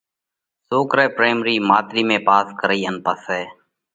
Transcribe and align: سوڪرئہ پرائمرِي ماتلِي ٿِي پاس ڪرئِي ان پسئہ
سوڪرئہ 0.69 1.07
پرائمرِي 1.15 1.55
ماتلِي 1.69 2.03
ٿِي 2.09 2.17
پاس 2.27 2.47
ڪرئِي 2.59 2.81
ان 2.89 2.95
پسئہ 3.05 3.41